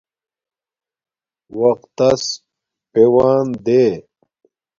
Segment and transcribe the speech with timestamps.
[1.59, 2.23] وقت تس
[2.91, 3.83] پیوان دے